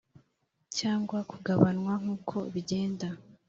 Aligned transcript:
cyangwa 0.77 1.19
kugabanywa 1.31 1.93
nk 2.01 2.07
uko 2.15 2.37
bigenda 2.53 3.07